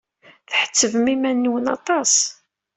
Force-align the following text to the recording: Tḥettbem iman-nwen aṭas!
Tḥettbem 0.51 1.05
iman-nwen 1.13 1.65
aṭas! 1.75 2.13